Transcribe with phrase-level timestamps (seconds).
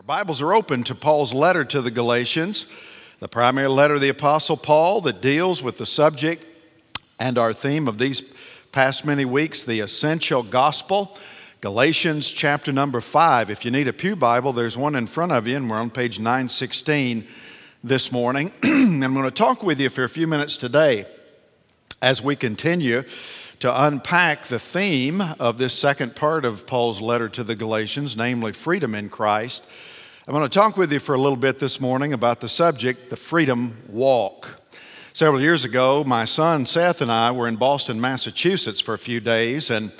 [0.00, 2.64] Our Bibles are open to Paul's letter to the Galatians,
[3.18, 6.46] the primary letter of the Apostle Paul that deals with the subject
[7.18, 8.22] and our theme of these
[8.72, 11.18] past many weeks, the essential gospel.
[11.60, 13.50] Galatians chapter number 5.
[13.50, 15.90] If you need a Pew Bible, there's one in front of you, and we're on
[15.90, 17.28] page 916
[17.84, 18.52] this morning.
[18.62, 21.04] I'm going to talk with you for a few minutes today
[22.00, 23.04] as we continue
[23.58, 28.52] to unpack the theme of this second part of Paul's letter to the Galatians, namely
[28.52, 29.62] freedom in Christ.
[30.30, 33.10] I'm going to talk with you for a little bit this morning about the subject,
[33.10, 34.60] the freedom walk.
[35.12, 39.18] Several years ago, my son Seth and I were in Boston, Massachusetts for a few
[39.18, 39.90] days, and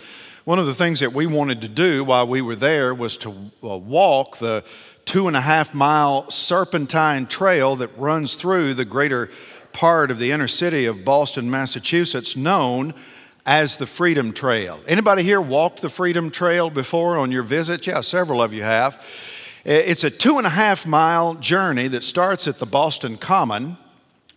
[0.44, 3.30] one of the things that we wanted to do while we were there was to
[3.64, 4.62] uh, walk the
[5.04, 9.30] two and a half mile serpentine trail that runs through the greater
[9.72, 12.94] part of the inner city of Boston, Massachusetts, known
[13.44, 14.78] as the Freedom Trail.
[14.86, 17.84] Anybody here walked the Freedom Trail before on your visit?
[17.84, 19.04] Yeah, several of you have.
[19.64, 23.76] Eh, it's a two and a half mile journey that starts at the Boston Common,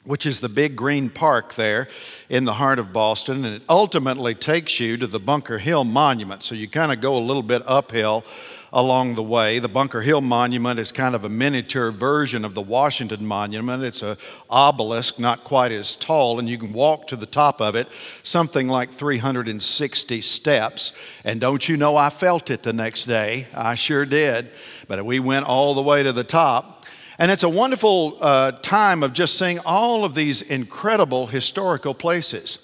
[0.03, 1.87] which is the big green park there
[2.27, 6.43] in the heart of Boston, and it ultimately takes you to the Bunker Hill Monument.
[6.43, 8.25] So you kind of go a little bit uphill
[8.73, 9.59] along the way.
[9.59, 13.83] The Bunker Hill Monument is kind of a miniature version of the Washington Monument.
[13.83, 14.17] It's an
[14.49, 17.87] obelisk, not quite as tall, and you can walk to the top of it,
[18.23, 20.91] something like 360 steps.
[21.23, 23.47] And don't you know, I felt it the next day.
[23.53, 24.49] I sure did.
[24.87, 26.85] But we went all the way to the top.
[27.19, 32.57] And it's a wonderful uh, time of just seeing all of these incredible historical places.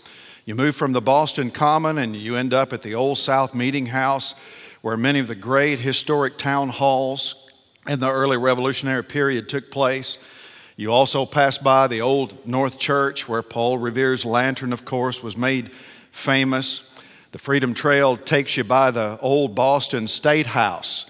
[0.45, 3.85] You move from the Boston Common and you end up at the Old South Meeting
[3.85, 4.33] House
[4.81, 7.49] where many of the great historic town halls
[7.87, 10.17] in the early Revolutionary period took place.
[10.77, 15.35] You also pass by the old North Church, where Paul Revere's lantern, of course, was
[15.35, 15.71] made
[16.11, 16.93] famous.
[17.31, 21.05] The Freedom Trail takes you by the old Boston State House,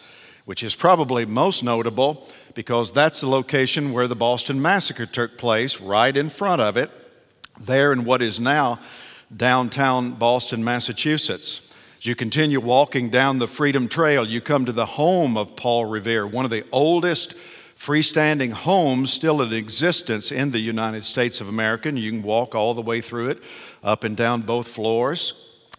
[0.45, 5.80] which is probably most notable because that's the location where the Boston Massacre took place,
[5.80, 6.90] right in front of it,
[7.59, 8.80] there in what is now
[9.36, 11.69] downtown Boston, Massachusetts.
[11.99, 15.83] As you continue walking down the Freedom Trail, you come to the home of Paul
[15.83, 17.35] Revere, one of the oldest
[17.77, 21.89] freestanding homes still in existence in the United States of America.
[21.89, 23.43] And you can walk all the way through it,
[23.83, 25.33] up and down both floors.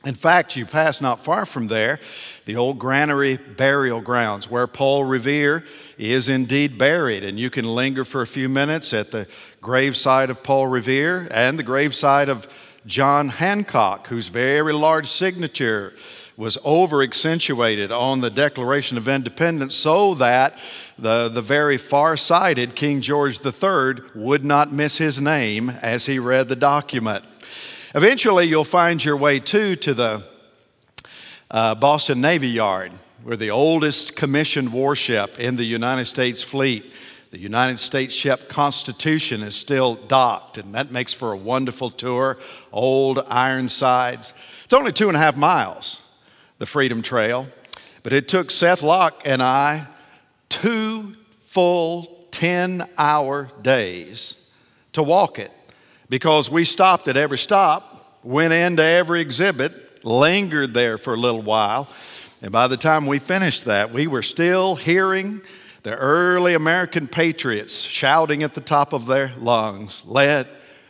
[0.04, 1.98] In fact, you pass not far from there
[2.44, 5.64] the old granary burial grounds where Paul Revere
[5.96, 7.24] is indeed buried.
[7.24, 9.26] And you can linger for a few minutes at the
[9.62, 12.46] graveside of Paul Revere and the graveside of
[12.86, 15.92] John Hancock, whose very large signature
[16.36, 20.58] was over accentuated on the Declaration of Independence so that
[20.98, 26.18] the, the very far sighted King George III would not miss his name as he
[26.18, 27.24] read the document.
[27.94, 30.24] Eventually, you'll find your way too to the
[31.50, 32.92] uh, Boston Navy Yard,
[33.22, 36.90] where the oldest commissioned warship in the United States fleet
[37.30, 42.38] the United States ship Constitution is still docked, and that makes for a wonderful tour.
[42.72, 44.32] Old Ironsides.
[44.64, 46.00] It's only two and a half miles,
[46.58, 47.46] the Freedom Trail,
[48.02, 49.86] but it took Seth Locke and I
[50.48, 54.34] two full 10 hour days
[54.92, 55.52] to walk it
[56.08, 61.42] because we stopped at every stop, went into every exhibit, lingered there for a little
[61.42, 61.88] while,
[62.42, 65.42] and by the time we finished that, we were still hearing
[65.82, 70.46] the early American patriots shouting at the top of their lungs, Let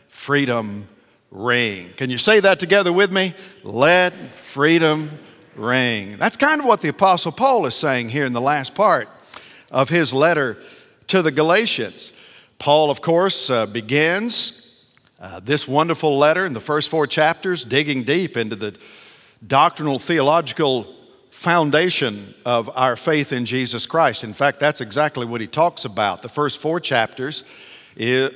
[0.09, 0.87] freedom
[1.29, 1.91] ring.
[1.95, 3.33] Can you say that together with me?
[3.63, 5.11] Let freedom
[5.55, 6.17] ring.
[6.17, 9.07] That's kind of what the Apostle Paul is saying here in the last part
[9.71, 10.57] of his letter
[11.07, 12.11] to the Galatians.
[12.59, 14.85] Paul, of course, uh, begins
[15.19, 18.75] uh, this wonderful letter in the first four chapters, digging deep into the
[19.45, 20.95] doctrinal theological
[21.41, 24.23] foundation of our faith in Jesus Christ.
[24.23, 26.21] In fact, that's exactly what he talks about.
[26.21, 27.43] The first four chapters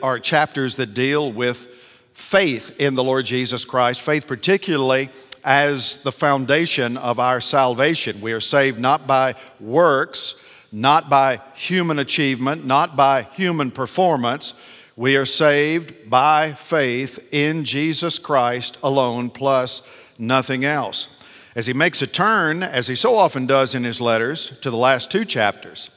[0.01, 1.67] are chapters that deal with
[2.15, 5.11] faith in the Lord Jesus Christ, faith particularly
[5.43, 8.21] as the foundation of our salvation.
[8.21, 10.33] We are saved not by works,
[10.71, 14.55] not by human achievement, not by human performance.
[14.95, 19.83] We are saved by faith in Jesus Christ alone, plus
[20.17, 21.14] nothing else
[21.55, 24.77] as he makes a turn, as he so often does in his letters, to the
[24.77, 25.89] last two chapters.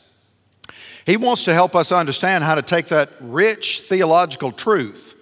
[1.04, 5.16] He wants to help us understand how to take that rich theological truth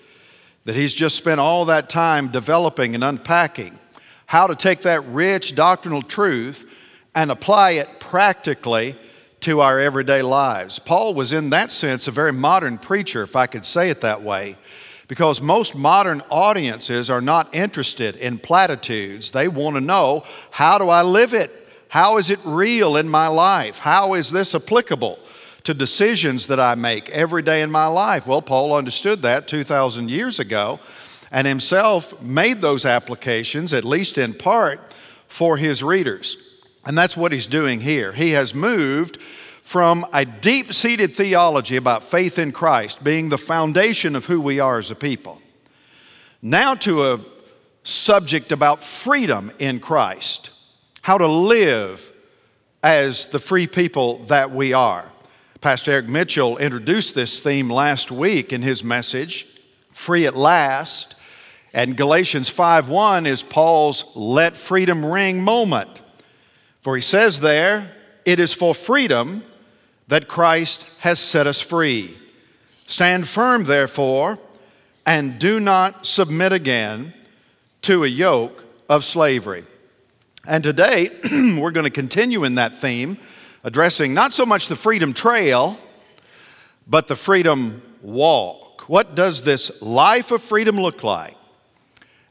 [0.64, 3.78] that he's just spent all that time developing and unpacking,
[4.26, 6.68] how to take that rich doctrinal truth
[7.14, 8.96] and apply it practically
[9.40, 10.78] to our everyday lives.
[10.80, 14.22] Paul was, in that sense, a very modern preacher, if I could say it that
[14.22, 14.56] way
[15.08, 19.30] because most modern audiences are not interested in platitudes.
[19.30, 21.68] They want to know how do I live it?
[21.88, 23.78] How is it real in my life?
[23.78, 25.18] How is this applicable
[25.66, 28.24] to decisions that I make every day in my life.
[28.24, 30.78] Well, Paul understood that 2,000 years ago
[31.32, 34.80] and himself made those applications, at least in part,
[35.26, 36.36] for his readers.
[36.84, 38.12] And that's what he's doing here.
[38.12, 39.18] He has moved
[39.66, 44.60] from a deep seated theology about faith in Christ being the foundation of who we
[44.60, 45.42] are as a people,
[46.40, 47.20] now to a
[47.82, 50.50] subject about freedom in Christ,
[51.02, 52.12] how to live
[52.84, 55.10] as the free people that we are.
[55.60, 59.48] Pastor Eric Mitchell introduced this theme last week in his message,
[59.92, 61.16] Free at Last.
[61.74, 66.02] And Galatians 5:1 is Paul's let freedom ring moment.
[66.82, 67.90] For he says there,
[68.24, 69.42] it is for freedom
[70.08, 72.16] that Christ has set us free.
[72.86, 74.38] Stand firm, therefore,
[75.04, 77.12] and do not submit again
[77.82, 79.64] to a yoke of slavery.
[80.46, 81.10] And today,
[81.58, 83.18] we're going to continue in that theme,
[83.64, 85.78] addressing not so much the freedom trail,
[86.86, 88.88] but the freedom walk.
[88.88, 91.36] What does this life of freedom look like?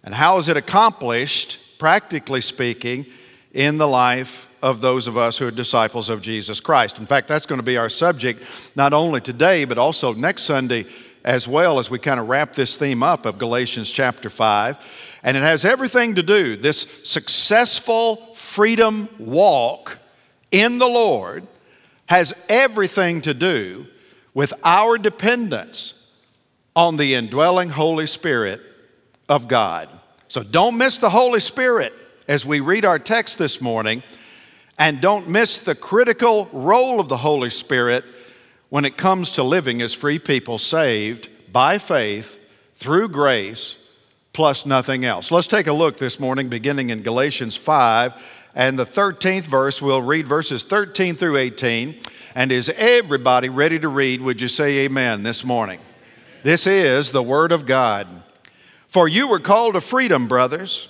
[0.04, 3.06] And how is it accomplished, practically speaking,
[3.52, 6.98] in the life of those of us who are disciples of Jesus Christ.
[6.98, 8.42] In fact, that's going to be our subject
[8.76, 10.88] not only today, but also next Sunday
[11.24, 15.20] as well as we kind of wrap this theme up of Galatians chapter 5.
[15.22, 20.00] And it has everything to do, this successful freedom walk
[20.50, 21.46] in the Lord
[22.08, 23.86] has everything to do
[24.34, 26.10] with our dependence
[26.76, 28.62] on the indwelling Holy Spirit
[29.30, 29.92] of God.
[30.28, 31.94] So don't miss the Holy Spirit
[32.28, 34.02] as we read our text this morning
[34.78, 38.04] and don't miss the critical role of the Holy Spirit
[38.70, 42.38] when it comes to living as free people saved by faith
[42.76, 43.76] through grace
[44.34, 45.32] plus nothing else.
[45.32, 48.14] Let's take a look this morning, beginning in Galatians 5
[48.54, 49.82] and the 13th verse.
[49.82, 51.96] We'll read verses 13 through 18.
[52.36, 54.22] And is everybody ready to read?
[54.22, 55.80] Would you say amen this morning?
[56.44, 58.08] This is the Word of God.
[58.90, 60.90] For you were called to freedom, brothers.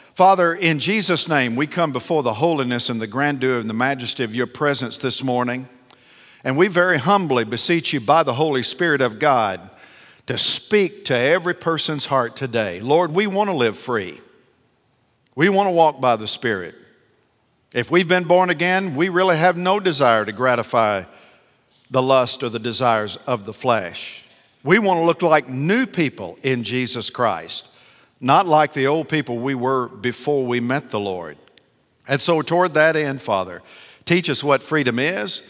[0.13, 4.25] Father, in Jesus' name, we come before the holiness and the grandeur and the majesty
[4.25, 5.69] of your presence this morning.
[6.43, 9.69] And we very humbly beseech you by the Holy Spirit of God
[10.27, 12.81] to speak to every person's heart today.
[12.81, 14.19] Lord, we want to live free.
[15.33, 16.75] We want to walk by the Spirit.
[17.73, 21.03] If we've been born again, we really have no desire to gratify
[21.89, 24.23] the lust or the desires of the flesh.
[24.61, 27.67] We want to look like new people in Jesus Christ
[28.21, 31.37] not like the old people we were before we met the Lord.
[32.07, 33.61] And so, toward that end, Father,
[34.05, 35.41] teach us what freedom is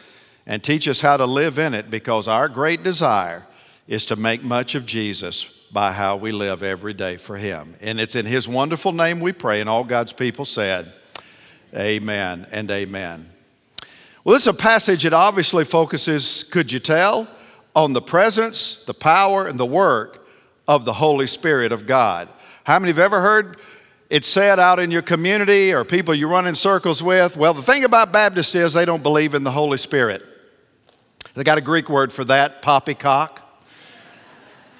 [0.47, 3.45] and teach us how to live in it because our great desire
[3.87, 7.75] is to make much of Jesus by how we live every day for Him.
[7.81, 10.91] And it's in His wonderful name we pray, and all God's people said,
[11.75, 13.29] Amen and amen.
[14.23, 17.27] Well, this is a passage that obviously focuses, could you tell,
[17.75, 20.27] on the presence, the power, and the work
[20.67, 22.29] of the Holy Spirit of God.
[22.63, 23.58] How many have ever heard
[24.10, 27.38] it said out in your community or people you run in circles with?
[27.38, 30.24] Well, the thing about Baptists is they don't believe in the Holy Spirit.
[31.34, 33.41] They got a Greek word for that, poppycock.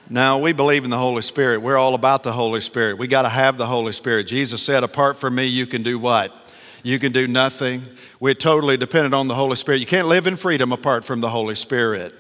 [0.10, 1.62] No, we believe in the Holy Spirit.
[1.62, 2.98] We're all about the Holy Spirit.
[2.98, 4.28] We got to have the Holy Spirit.
[4.28, 6.36] Jesus said, Apart from me, you can do what?
[6.84, 7.86] You can do nothing.
[8.20, 9.80] We're totally dependent on the Holy Spirit.
[9.80, 12.14] You can't live in freedom apart from the Holy Spirit.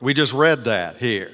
[0.00, 1.32] We just read that here.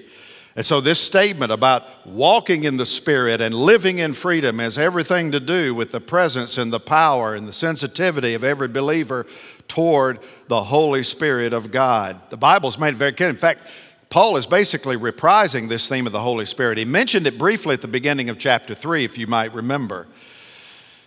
[0.59, 5.31] And so, this statement about walking in the Spirit and living in freedom has everything
[5.31, 9.25] to do with the presence and the power and the sensitivity of every believer
[9.69, 12.21] toward the Holy Spirit of God.
[12.31, 13.29] The Bible's made it very clear.
[13.29, 13.69] In fact,
[14.11, 16.77] Paul is basically reprising this theme of the Holy Spirit.
[16.77, 20.09] He mentioned it briefly at the beginning of chapter 3, if you might remember.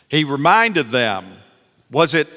[0.08, 1.25] He reminded them
[1.91, 2.29] was it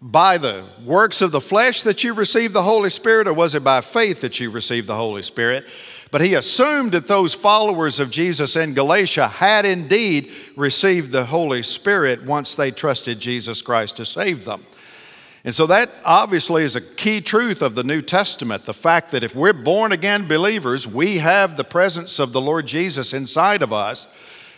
[0.00, 3.64] by the works of the flesh that you received the Holy Spirit, or was it
[3.64, 5.66] by faith that you received the Holy Spirit?
[6.14, 11.60] But he assumed that those followers of Jesus in Galatia had indeed received the Holy
[11.60, 14.64] Spirit once they trusted Jesus Christ to save them.
[15.44, 19.24] And so that obviously is a key truth of the New Testament the fact that
[19.24, 23.72] if we're born again believers, we have the presence of the Lord Jesus inside of
[23.72, 24.06] us.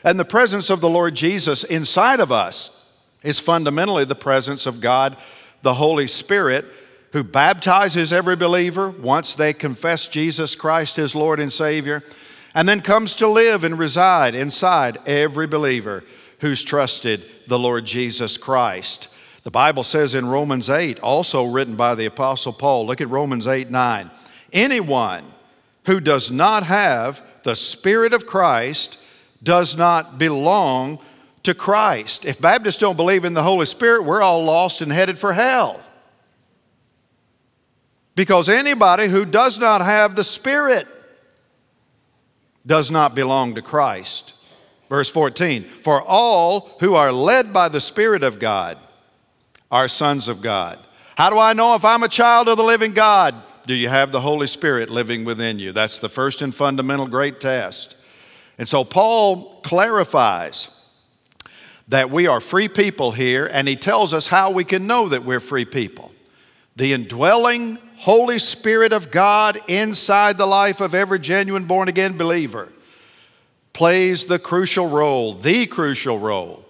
[0.05, 2.85] And the presence of the Lord Jesus inside of us
[3.23, 5.17] is fundamentally the presence of God,
[5.63, 6.67] the Holy Spirit,
[7.17, 12.05] who baptizes every believer once they confess Jesus Christ as Lord and Savior,
[12.55, 16.05] and then comes to live and reside inside every believer
[16.41, 19.09] who's trusted the Lord Jesus Christ.
[19.45, 23.47] The Bible says in Romans 8, also written by the Apostle Paul, look at Romans
[23.47, 24.11] 8 9.
[24.53, 25.25] Anyone
[25.87, 28.99] who does not have the Spirit of Christ
[29.43, 30.99] does not belong
[31.45, 32.27] to Christ.
[32.27, 35.81] If Baptists don't believe in the Holy Spirit, we're all lost and headed for hell.
[38.17, 40.89] Because anybody who does not have the Spirit
[42.67, 44.33] does not belong to Christ.
[44.89, 48.79] Verse 14 For all who are led by the Spirit of God
[49.71, 50.79] are sons of God.
[51.17, 53.35] How do I know if I'm a child of the living God?
[53.67, 55.73] Do you have the Holy Spirit living within you?
[55.73, 57.97] That's the first and fundamental great test.
[58.59, 60.69] And so Paul clarifies
[61.89, 65.25] that we are free people here, and he tells us how we can know that
[65.25, 66.13] we're free people.
[66.77, 72.69] The indwelling Holy Spirit of God inside the life of every genuine born again believer
[73.73, 76.65] plays the crucial role, the crucial role,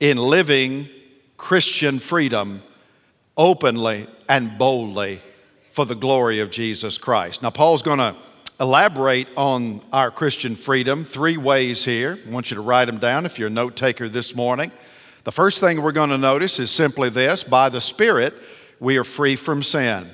[0.00, 0.88] in living
[1.36, 2.62] Christian freedom
[3.36, 5.20] openly and boldly
[5.72, 7.42] for the glory of Jesus Christ.
[7.42, 8.14] Now, Paul's going to
[8.58, 12.18] elaborate on our Christian freedom three ways here.
[12.26, 14.72] I want you to write them down if you're a note taker this morning.
[15.24, 18.32] The first thing we're going to notice is simply this by the Spirit,
[18.80, 20.10] we are free from sin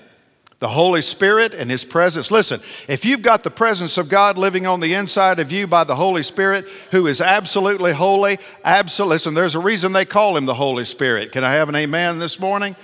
[0.62, 2.30] the Holy Spirit and His presence.
[2.30, 5.82] Listen, if you've got the presence of God living on the inside of you by
[5.82, 10.46] the Holy Spirit, who is absolutely holy, absolutely, listen, there's a reason they call Him
[10.46, 11.32] the Holy Spirit.
[11.32, 12.76] Can I have an amen this morning?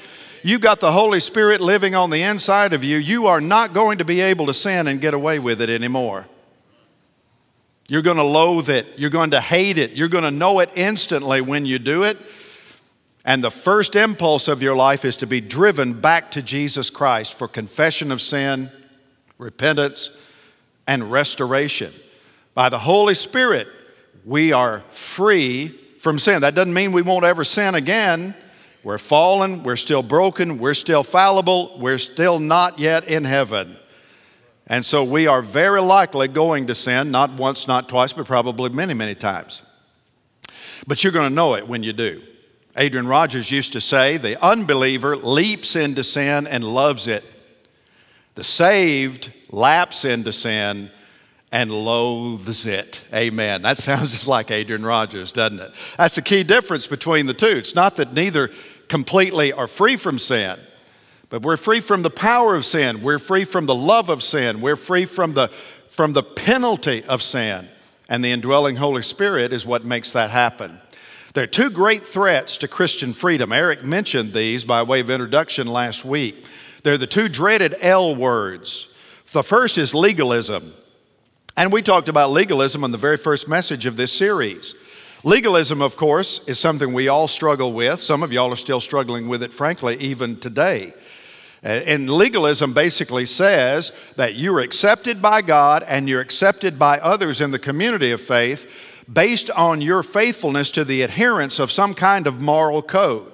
[0.42, 2.97] You've got the Holy Spirit living on the inside of you.
[2.97, 6.26] You are not going to be able to sin and get away with it anymore.
[7.87, 8.88] You're going to loathe it.
[8.97, 9.92] You're going to hate it.
[9.92, 12.18] You're going to know it instantly when you do it.
[13.28, 17.35] And the first impulse of your life is to be driven back to Jesus Christ
[17.35, 18.70] for confession of sin,
[19.37, 20.11] repentance,
[20.87, 21.92] and restoration.
[22.54, 23.68] By the Holy Spirit,
[24.25, 26.40] we are free from sin.
[26.40, 28.35] That doesn't mean we won't ever sin again.
[28.82, 33.76] We're fallen, we're still broken, we're still fallible, we're still not yet in heaven.
[34.68, 38.70] And so we are very likely going to sin, not once, not twice, but probably
[38.70, 39.61] many, many times.
[40.87, 42.23] But you're going to know it when you do.
[42.78, 47.25] Adrian Rogers used to say, the unbeliever leaps into sin and loves it.
[48.37, 50.92] The saved laps into sin
[51.50, 53.00] and loathes it.
[53.12, 53.62] Amen.
[53.62, 55.73] That sounds just like Adrian Rogers, doesn't it?
[55.97, 57.47] That's the key difference between the two.
[57.47, 58.52] It's not that neither
[58.87, 60.58] completely are free from sin,
[61.30, 63.02] but we're free from the power of sin.
[63.02, 64.61] We're free from the love of sin.
[64.61, 65.49] We're free from the,
[65.88, 67.68] from the penalty of sin.
[68.08, 70.80] And the indwelling Holy Spirit is what makes that happen.
[71.35, 73.52] There are two great threats to Christian freedom.
[73.52, 76.47] Eric mentioned these by way of introduction last week.
[76.82, 78.88] They're the two dreaded L words.
[79.32, 80.73] The first is legalism.
[81.56, 84.75] And we talked about legalism in the very first message of this series.
[85.23, 88.00] Legalism, of course, is something we all struggle with.
[88.00, 90.94] Some of y'all are still struggling with it, frankly, even today.
[91.64, 97.40] Uh, and legalism basically says that you're accepted by God and you're accepted by others
[97.40, 102.27] in the community of faith based on your faithfulness to the adherence of some kind
[102.27, 103.33] of moral code.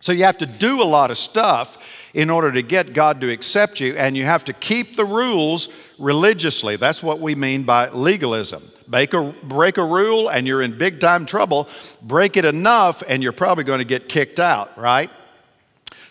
[0.00, 1.78] So you have to do a lot of stuff
[2.14, 5.68] in order to get God to accept you, and you have to keep the rules
[5.98, 6.76] religiously.
[6.76, 8.62] That's what we mean by legalism.
[8.88, 11.68] Break a, break a rule, and you're in big time trouble.
[12.02, 15.10] Break it enough, and you're probably going to get kicked out, right?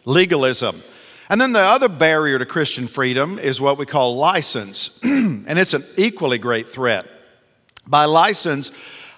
[0.05, 0.81] Legalism.
[1.27, 5.73] And then the other barrier to Christian freedom is what we call license, and it's
[5.73, 7.07] an equally great threat.
[7.87, 8.71] By license,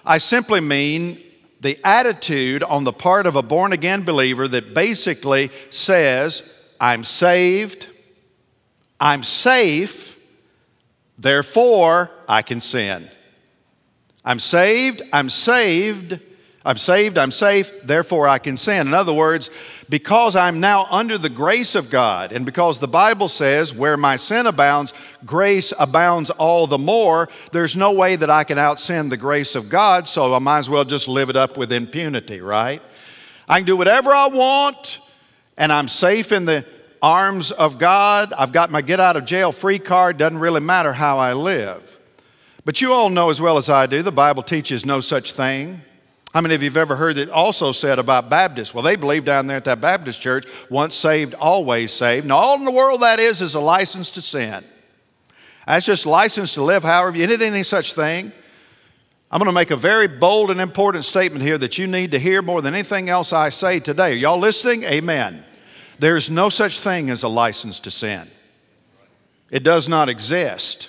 [0.04, 1.20] I simply mean
[1.60, 6.42] the attitude on the part of a born again believer that basically says,
[6.80, 7.86] I'm saved,
[9.00, 10.18] I'm safe,
[11.18, 13.08] therefore I can sin.
[14.24, 16.20] I'm saved, I'm saved,
[16.64, 18.86] I'm saved, I'm safe, therefore I can sin.
[18.86, 19.50] In other words,
[19.88, 24.16] because I'm now under the grace of God, and because the Bible says, where my
[24.16, 24.92] sin abounds,
[25.26, 29.56] grace abounds all the more, there's no way that I can out sin the grace
[29.56, 32.80] of God, so I might as well just live it up with impunity, right?
[33.48, 35.00] I can do whatever I want,
[35.56, 36.64] and I'm safe in the
[37.02, 38.32] arms of God.
[38.32, 40.16] I've got my get out of jail free card.
[40.16, 41.98] Doesn't really matter how I live.
[42.64, 45.82] But you all know as well as I do, the Bible teaches no such thing.
[46.32, 48.72] How many of you have ever heard it also said about Baptists?
[48.72, 52.24] Well, they believe down there at that Baptist church, once saved, always saved.
[52.24, 54.64] And all in the world that is is a license to sin.
[55.66, 58.32] That's just license to live however you did any such thing.
[59.30, 62.18] I'm going to make a very bold and important statement here that you need to
[62.18, 64.12] hear more than anything else I say today.
[64.12, 64.84] Are y'all listening?
[64.84, 65.44] Amen.
[65.98, 68.28] There's no such thing as a license to sin.
[69.50, 70.88] It does not exist.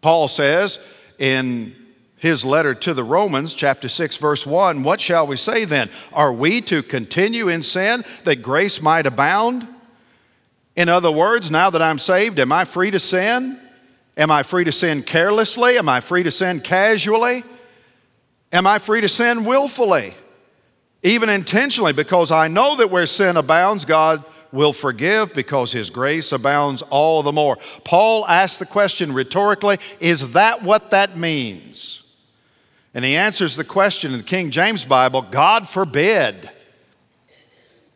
[0.00, 0.78] Paul says
[1.18, 1.76] in
[2.22, 5.90] his letter to the Romans, chapter 6, verse 1, What shall we say then?
[6.12, 9.66] Are we to continue in sin that grace might abound?
[10.76, 13.60] In other words, now that I'm saved, am I free to sin?
[14.16, 15.78] Am I free to sin carelessly?
[15.78, 17.42] Am I free to sin casually?
[18.52, 20.14] Am I free to sin willfully?
[21.02, 26.30] Even intentionally, because I know that where sin abounds, God will forgive because his grace
[26.30, 27.58] abounds all the more.
[27.82, 32.01] Paul asked the question rhetorically is that what that means?
[32.94, 36.50] And he answers the question in the King James Bible God forbid.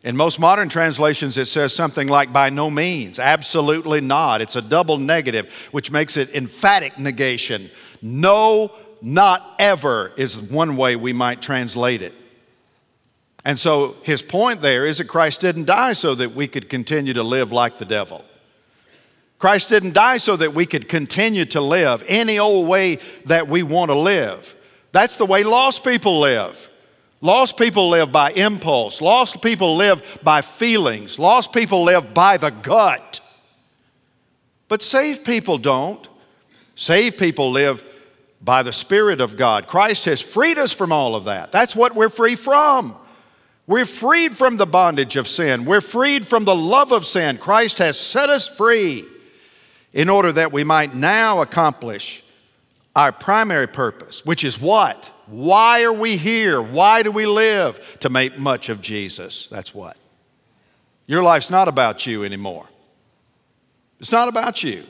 [0.03, 4.41] In most modern translations, it says something like by no means, absolutely not.
[4.41, 7.69] It's a double negative, which makes it emphatic negation.
[8.01, 12.13] No, not ever is one way we might translate it.
[13.43, 17.13] And so his point there is that Christ didn't die so that we could continue
[17.13, 18.23] to live like the devil.
[19.39, 23.63] Christ didn't die so that we could continue to live any old way that we
[23.63, 24.55] want to live.
[24.97, 26.71] That's the way lost people live.
[27.21, 28.99] Lost people live by impulse.
[28.99, 31.19] Lost people live by feelings.
[31.19, 33.19] Lost people live by the gut.
[34.67, 36.07] But saved people don't.
[36.75, 37.83] Saved people live
[38.41, 39.67] by the Spirit of God.
[39.67, 41.51] Christ has freed us from all of that.
[41.51, 42.95] That's what we're free from.
[43.67, 45.65] We're freed from the bondage of sin.
[45.65, 47.37] We're freed from the love of sin.
[47.37, 49.05] Christ has set us free
[49.93, 52.23] in order that we might now accomplish
[52.97, 55.11] our primary purpose, which is what?
[55.27, 56.59] Why are we here?
[56.59, 57.97] Why do we live?
[57.99, 59.47] To make much of Jesus.
[59.49, 59.97] That's what.
[61.05, 62.65] Your life's not about you anymore.
[63.99, 64.83] It's not about you.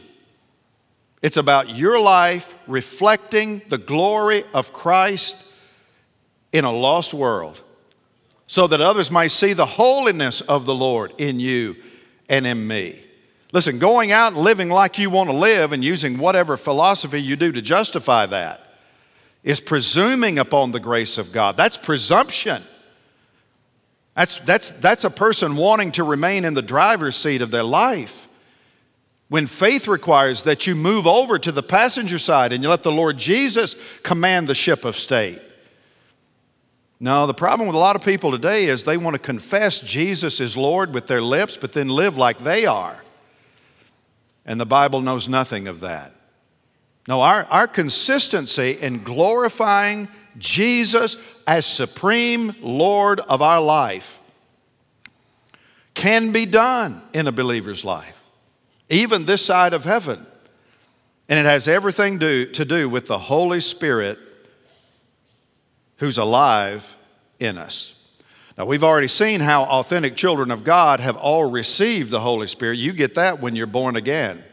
[1.22, 5.36] It's about your life reflecting the glory of Christ
[6.54, 7.62] in a lost world
[8.48, 11.76] so that others might see the holiness of the Lord in you
[12.30, 13.04] and in me.
[13.58, 17.36] Listen, going out and living like you want to live and using whatever philosophy you
[17.36, 18.62] do to justify that
[19.44, 21.58] is presuming upon the grace of God.
[21.58, 22.62] That's presumption.
[24.14, 28.28] That's, that's, that's a person wanting to remain in the driver's seat of their life.
[29.28, 32.92] When faith requires that you move over to the passenger side and you let the
[32.92, 35.42] Lord Jesus command the ship of state.
[37.00, 40.40] No, the problem with a lot of people today is they want to confess Jesus
[40.40, 43.02] is Lord with their lips, but then live like they are.
[44.48, 46.14] And the Bible knows nothing of that.
[47.08, 50.08] No, our, our consistency in glorifying
[50.38, 54.20] Jesus as supreme Lord of our life
[55.94, 58.16] can be done in a believer's life,
[58.90, 60.26] even this side of heaven.
[61.28, 64.20] And it has everything do, to do with the Holy Spirit
[65.98, 66.96] who's alive
[67.40, 67.97] in us.
[68.58, 72.80] Now, we've already seen how authentic children of God have all received the Holy Spirit.
[72.80, 74.44] You get that when you're born again.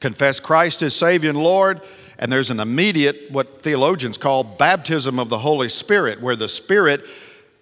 [0.00, 1.80] Confess Christ as Savior and Lord,
[2.18, 7.06] and there's an immediate, what theologians call baptism of the Holy Spirit, where the Spirit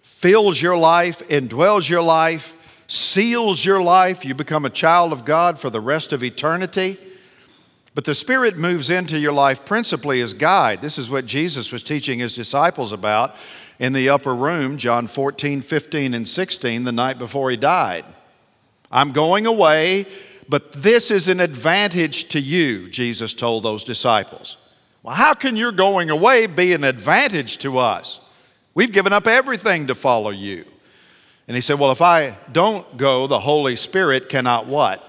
[0.00, 2.54] fills your life, indwells your life,
[2.88, 4.24] seals your life.
[4.24, 6.96] You become a child of God for the rest of eternity.
[7.94, 10.80] But the Spirit moves into your life principally as guide.
[10.80, 13.36] This is what Jesus was teaching his disciples about
[13.80, 18.04] in the upper room, John 14, 15, and 16, the night before he died.
[18.92, 20.06] I'm going away,
[20.48, 24.58] but this is an advantage to you, Jesus told those disciples.
[25.02, 28.20] Well, how can your going away be an advantage to us?
[28.74, 30.66] We've given up everything to follow you.
[31.48, 35.02] And he said, Well, if I don't go, the Holy Spirit cannot what?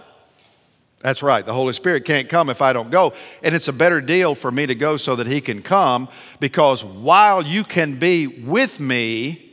[1.02, 1.46] That's right.
[1.46, 3.14] The Holy Spirit can't come if I don't go.
[3.44, 6.08] And it's a better deal for me to go so that He can come
[6.40, 9.52] because while you can be with me,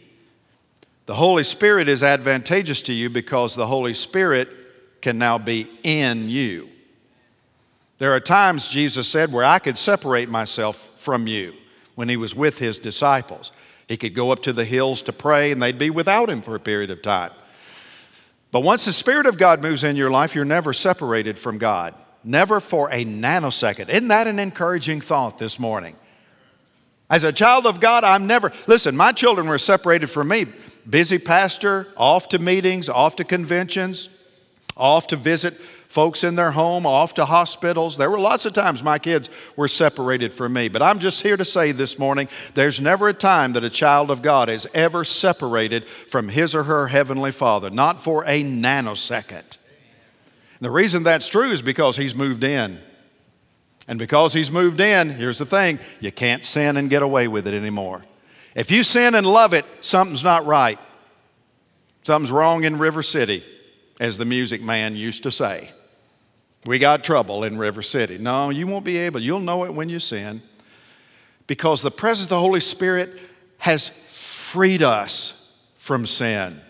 [1.07, 4.49] the Holy Spirit is advantageous to you because the Holy Spirit
[5.01, 6.69] can now be in you.
[7.99, 11.55] There are times, Jesus said, where I could separate myself from you
[11.95, 13.53] when He was with His disciples.
[13.89, 16.55] He could go up to the hills to pray and they'd be without Him for
[16.55, 17.33] a period of time.
[18.51, 21.95] But once the Spirit of God moves in your life, you're never separated from God.
[22.25, 23.89] Never for a nanosecond.
[23.89, 25.97] Isn't that an encouraging thought this morning?
[27.11, 30.47] As a child of God, I'm never, listen, my children were separated from me
[30.89, 34.09] busy pastor, off to meetings, off to conventions,
[34.77, 35.55] off to visit
[35.89, 37.97] folks in their home, off to hospitals.
[37.97, 40.69] There were lots of times my kids were separated from me.
[40.69, 44.11] But I'm just here to say this morning there's never a time that a child
[44.11, 49.57] of God is ever separated from his or her heavenly Father, not for a nanosecond.
[50.59, 52.79] And the reason that's true is because he's moved in.
[53.89, 57.49] And because he's moved in, here's the thing you can't sin and get away with
[57.49, 58.05] it anymore.
[58.55, 60.79] If you sin and love it, something's not right.
[62.03, 63.43] Something's wrong in River City,
[63.99, 65.71] as the music man used to say.
[66.67, 68.19] We got trouble in River City.
[68.19, 69.21] No, you won't be able.
[69.21, 70.43] You'll know it when you sin
[71.47, 73.11] because the presence of the Holy Spirit
[73.59, 76.61] has freed us from sin.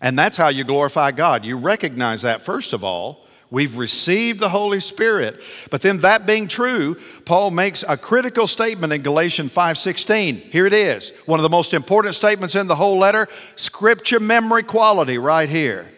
[0.00, 1.44] And that's how you glorify God.
[1.44, 3.26] You recognize that, first of all.
[3.50, 5.40] We've received the Holy Spirit.
[5.70, 10.36] But then that being true, Paul makes a critical statement in Galatians 5:16.
[10.52, 11.10] Here it is.
[11.26, 15.88] One of the most important statements in the whole letter, scripture memory quality right here.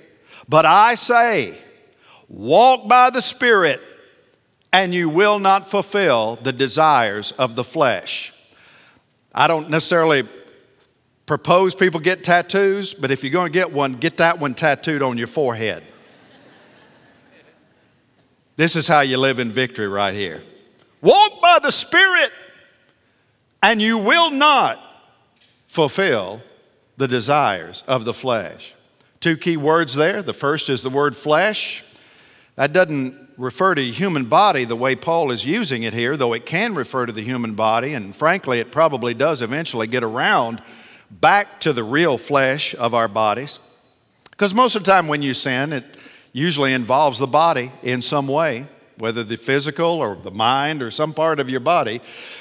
[0.48, 1.58] But I say,
[2.32, 3.80] walk by the Spirit,
[4.72, 8.32] and you will not fulfill the desires of the flesh.
[9.34, 10.26] I don't necessarily
[11.26, 15.02] propose people get tattoos, but if you're going to get one, get that one tattooed
[15.02, 15.82] on your forehead.
[18.56, 20.42] This is how you live in victory right here.
[21.02, 22.32] Walk by the Spirit,
[23.62, 24.80] and you will not
[25.68, 26.40] fulfill
[26.96, 28.74] the desires of the flesh.
[29.20, 30.22] Two key words there.
[30.22, 31.84] The first is the word flesh.
[32.56, 36.46] That doesn't refer to human body the way Paul is using it here, though it
[36.46, 40.62] can refer to the human body, and frankly, it probably does eventually get around
[41.10, 43.58] back to the real flesh of our bodies.
[44.30, 45.84] Because most of the time when you sin, it
[46.32, 51.12] usually involves the body in some way, whether the physical or the mind or some
[51.12, 52.00] part of your body.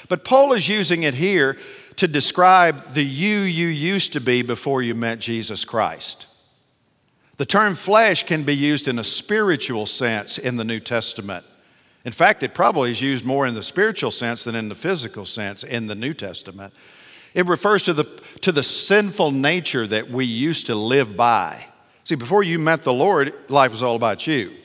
[0.09, 1.57] But Paul is using it here
[1.97, 6.25] to describe the you you used to be before you met Jesus Christ.
[7.41, 11.43] The term flesh can be used in a spiritual sense in the New Testament.
[12.05, 15.25] In fact, it probably is used more in the spiritual sense than in the physical
[15.25, 16.71] sense in the New Testament.
[17.33, 18.03] It refers to the,
[18.41, 21.65] to the sinful nature that we used to live by.
[22.03, 24.55] See, before you met the Lord, life was all about you.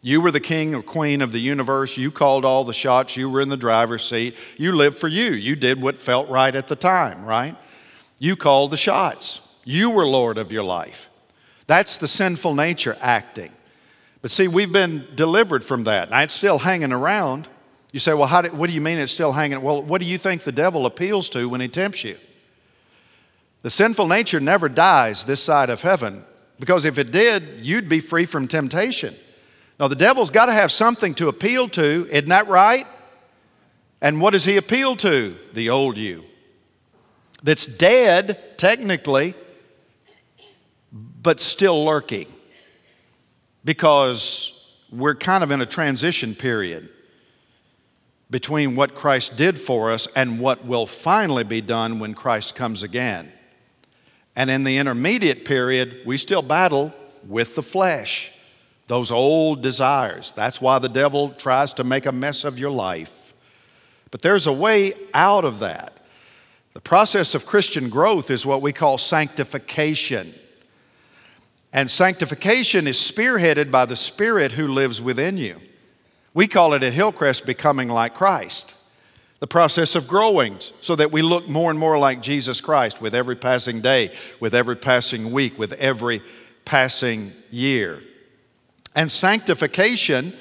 [0.00, 1.98] You were the king or queen of the universe.
[1.98, 3.14] You called all the shots.
[3.14, 4.36] You were in the driver's seat.
[4.56, 5.32] You lived for you.
[5.32, 7.56] You did what felt right at the time, right?
[8.18, 9.42] You called the shots.
[9.64, 11.09] You were Lord of your life.
[11.70, 13.52] That's the sinful nature acting.
[14.22, 16.10] But see, we've been delivered from that.
[16.10, 17.46] Now, it's still hanging around.
[17.92, 19.62] You say, well, do, what do you mean it's still hanging?
[19.62, 22.16] Well, what do you think the devil appeals to when he tempts you?
[23.62, 26.24] The sinful nature never dies this side of heaven
[26.58, 29.14] because if it did, you'd be free from temptation.
[29.78, 32.88] Now, the devil's got to have something to appeal to, isn't that right?
[34.00, 35.36] And what does he appeal to?
[35.52, 36.24] The old you.
[37.44, 39.36] That's dead, technically,
[41.22, 42.26] but still lurking
[43.64, 44.56] because
[44.90, 46.88] we're kind of in a transition period
[48.30, 52.82] between what Christ did for us and what will finally be done when Christ comes
[52.82, 53.30] again.
[54.36, 56.94] And in the intermediate period, we still battle
[57.26, 58.30] with the flesh,
[58.86, 60.32] those old desires.
[60.36, 63.34] That's why the devil tries to make a mess of your life.
[64.10, 65.92] But there's a way out of that.
[66.72, 70.34] The process of Christian growth is what we call sanctification.
[71.72, 75.60] And sanctification is spearheaded by the Spirit who lives within you.
[76.34, 78.74] We call it at Hillcrest becoming like Christ
[79.40, 83.14] the process of growing so that we look more and more like Jesus Christ with
[83.14, 86.22] every passing day, with every passing week, with every
[86.66, 88.00] passing year.
[88.94, 90.34] And sanctification,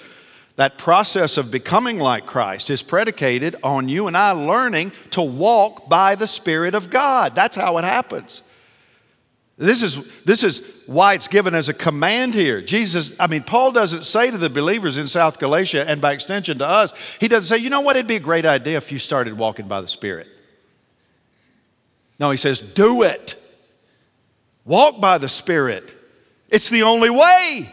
[0.58, 5.88] that process of becoming like Christ, is predicated on you and I learning to walk
[5.88, 7.36] by the Spirit of God.
[7.36, 8.44] That's how it happens.
[9.60, 12.62] This is, this is why it's given as a command here.
[12.62, 16.58] Jesus, I mean, Paul doesn't say to the believers in South Galatia and by extension
[16.60, 19.00] to us, he doesn't say, you know what, it'd be a great idea if you
[19.00, 20.28] started walking by the Spirit.
[22.20, 23.36] No, he says, do it.
[24.64, 25.94] Walk by the Spirit.
[26.48, 27.70] It's the only way.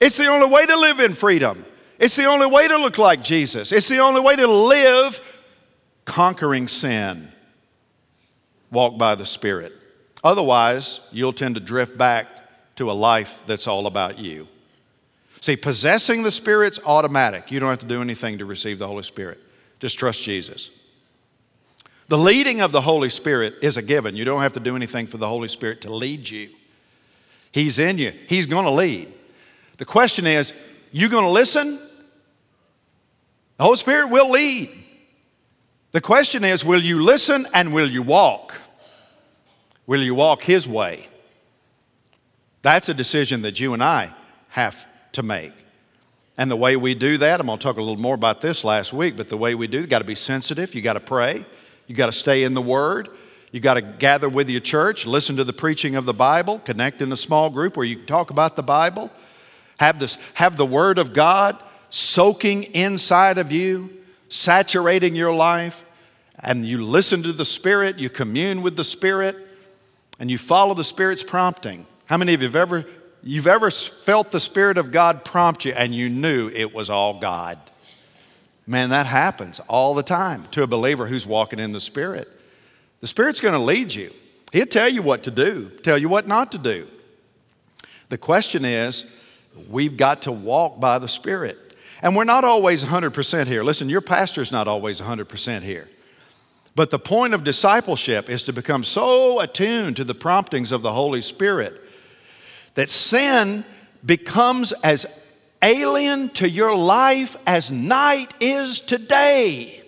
[0.00, 1.64] It's the only way to live in freedom.
[1.98, 3.72] It's the only way to look like Jesus.
[3.72, 5.20] It's the only way to live
[6.04, 7.32] conquering sin.
[8.70, 9.72] Walk by the Spirit.
[10.26, 12.26] Otherwise, you'll tend to drift back
[12.74, 14.48] to a life that's all about you.
[15.40, 17.52] See, possessing the Spirit's automatic.
[17.52, 19.38] You don't have to do anything to receive the Holy Spirit.
[19.78, 20.70] Just trust Jesus.
[22.08, 24.16] The leading of the Holy Spirit is a given.
[24.16, 26.48] You don't have to do anything for the Holy Spirit to lead you.
[27.52, 29.12] He's in you, He's going to lead.
[29.76, 30.52] The question is,
[30.90, 31.78] you going to listen?
[33.58, 34.70] The Holy Spirit will lead.
[35.92, 38.54] The question is, will you listen and will you walk?
[39.86, 41.08] Will you walk His way?
[42.62, 44.12] That's a decision that you and I
[44.48, 45.52] have to make.
[46.36, 48.64] And the way we do that, I'm going to talk a little more about this
[48.64, 51.00] last week, but the way we do, you got to be sensitive, you got to
[51.00, 51.46] pray,
[51.86, 53.08] you got to stay in the Word,
[53.52, 57.00] you got to gather with your church, listen to the preaching of the Bible, connect
[57.00, 59.10] in a small group where you can talk about the Bible,
[59.78, 63.90] have, this, have the Word of God soaking inside of you,
[64.28, 65.84] saturating your life,
[66.40, 69.45] and you listen to the Spirit, you commune with the Spirit,
[70.18, 71.86] and you follow the Spirit's prompting.
[72.06, 72.84] How many of you have ever
[73.22, 77.18] you've ever felt the Spirit of God prompt you and you knew it was all
[77.20, 77.58] God?
[78.66, 82.28] Man, that happens all the time to a believer who's walking in the Spirit.
[83.00, 84.12] The Spirit's going to lead you.
[84.52, 86.88] He'll tell you what to do, tell you what not to do.
[88.08, 89.04] The question is,
[89.68, 91.58] we've got to walk by the Spirit.
[92.02, 93.62] And we're not always 100% here.
[93.62, 95.88] Listen, your pastor's not always 100% here.
[96.76, 100.92] But the point of discipleship is to become so attuned to the promptings of the
[100.92, 101.80] Holy Spirit
[102.74, 103.64] that sin
[104.04, 105.06] becomes as
[105.62, 109.82] alien to your life as night is today.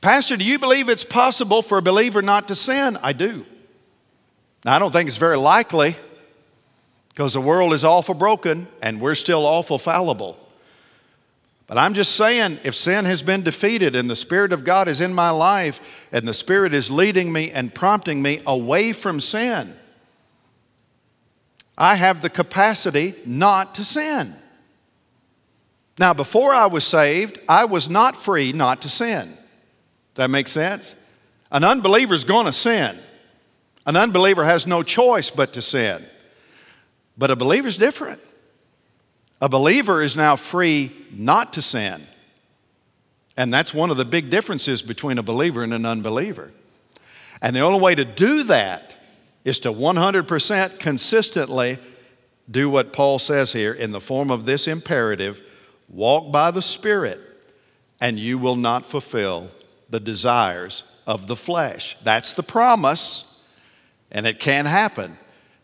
[0.00, 2.96] Pastor, do you believe it's possible for a believer not to sin?
[3.02, 3.44] I do.
[4.64, 5.96] Now, I don't think it's very likely
[7.08, 10.38] because the world is awful broken and we're still awful fallible.
[11.66, 15.00] But I'm just saying, if sin has been defeated and the Spirit of God is
[15.00, 15.80] in my life
[16.12, 19.74] and the Spirit is leading me and prompting me away from sin,
[21.76, 24.34] I have the capacity not to sin.
[25.98, 29.28] Now, before I was saved, I was not free not to sin.
[29.28, 29.36] Does
[30.16, 30.94] that make sense?
[31.50, 32.98] An unbeliever is going to sin.
[33.86, 36.04] An unbeliever has no choice but to sin.
[37.16, 38.20] But a believer is different.
[39.44, 42.06] A believer is now free not to sin.
[43.36, 46.50] And that's one of the big differences between a believer and an unbeliever.
[47.42, 48.96] And the only way to do that
[49.44, 51.78] is to 100% consistently
[52.50, 55.42] do what Paul says here in the form of this imperative
[55.90, 57.20] walk by the Spirit,
[58.00, 59.50] and you will not fulfill
[59.90, 61.98] the desires of the flesh.
[62.02, 63.46] That's the promise,
[64.10, 65.18] and it can happen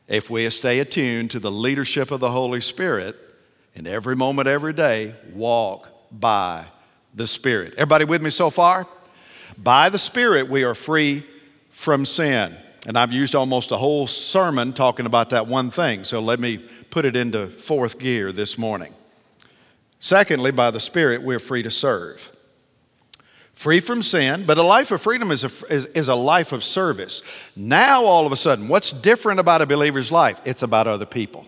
[0.07, 3.29] if we stay attuned to the leadership of the Holy Spirit
[3.75, 6.65] and every moment, every day, walk by
[7.15, 7.75] the Spirit.
[7.75, 8.87] Everybody with me so far?
[9.57, 11.25] By the Spirit, we are free
[11.71, 12.55] from sin.
[12.87, 16.59] And I've used almost a whole sermon talking about that one thing, so let me
[16.89, 18.95] put it into fourth gear this morning.
[20.01, 22.33] Secondly, by the Spirit, we're free to serve.
[23.55, 26.65] Free from sin, but a life of freedom is a, is, is a life of
[26.65, 27.21] service.
[27.55, 30.41] Now, all of a sudden, what's different about a believer's life?
[30.47, 31.47] It's about other people.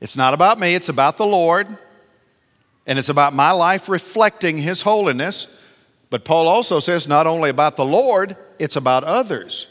[0.00, 1.68] It's not about me, it's about the Lord.
[2.86, 5.46] And it's about my life reflecting His holiness.
[6.08, 9.66] But Paul also says not only about the Lord, it's about others.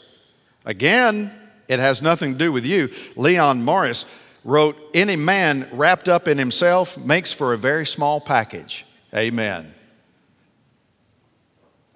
[0.64, 1.32] Again,
[1.68, 2.90] it has nothing to do with you.
[3.16, 4.06] Leon Morris
[4.44, 8.86] wrote, Any man wrapped up in himself makes for a very small package.
[9.14, 9.74] Amen.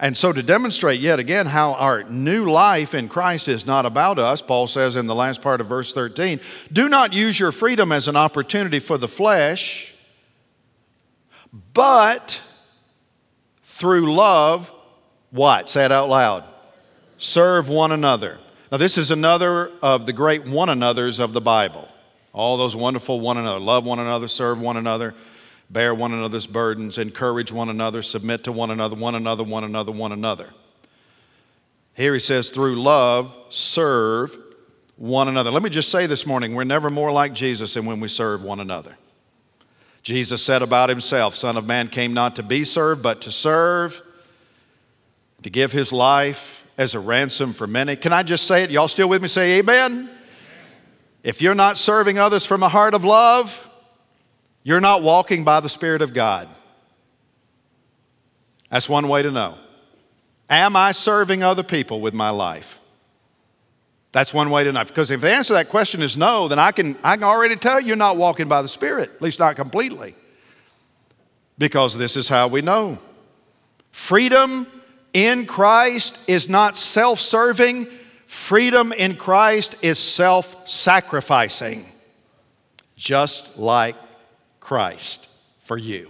[0.05, 4.19] And so, to demonstrate yet again how our new life in Christ is not about
[4.19, 6.40] us, Paul says in the last part of verse 13
[6.71, 9.95] do not use your freedom as an opportunity for the flesh,
[11.73, 12.38] but
[13.62, 14.71] through love,
[15.31, 15.71] what?
[15.71, 16.45] Say it out loud.
[17.17, 18.38] Serve one another.
[18.71, 21.88] Now, this is another of the great one another's of the Bible.
[22.35, 23.59] All those wonderful one another.
[23.59, 25.14] Love one another, serve one another
[25.70, 29.92] bear one another's burdens, encourage one another, submit to one another, one another, one another,
[29.92, 30.50] one another.
[31.94, 34.37] Here he says, through love, serve
[34.96, 35.50] one another.
[35.50, 38.42] Let me just say this morning, we're never more like Jesus than when we serve
[38.42, 38.96] one another.
[40.03, 44.03] Jesus said about himself, Son of Man came not to be served, but to serve,
[45.42, 47.96] to give his life as a ransom for many.
[47.96, 48.70] Can I just say it?
[48.70, 49.29] Y'all still with me?
[49.29, 50.11] Say amen.
[51.22, 53.63] If you're not serving others from a heart of love,
[54.64, 56.48] you're not walking by the Spirit of God.
[58.70, 59.57] That's one way to know.
[60.50, 62.81] Am I serving other people with my life?
[64.11, 64.85] That's one way to know.
[64.85, 67.57] Because if the answer to that question is no, then I can, I can already
[67.57, 70.14] tell you're not walking by the Spirit, at least not completely.
[71.59, 72.98] Because this is how we know.
[73.90, 74.66] Freedom
[75.12, 77.87] in Christ is not self serving,
[78.27, 81.87] freedom in Christ is self sacrificing,
[82.96, 83.94] just like
[84.64, 85.29] Christ
[85.62, 86.09] for you.